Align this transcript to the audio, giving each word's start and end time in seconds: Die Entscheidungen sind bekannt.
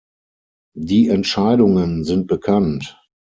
Die 0.79 1.09
Entscheidungen 1.09 2.03
sind 2.05 2.25
bekannt. 2.25 2.99